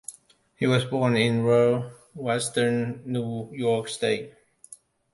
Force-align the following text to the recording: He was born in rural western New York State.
He 0.55 0.65
was 0.65 0.83
born 0.83 1.15
in 1.15 1.43
rural 1.43 1.91
western 2.15 3.03
New 3.05 3.51
York 3.53 3.87
State. 3.87 4.33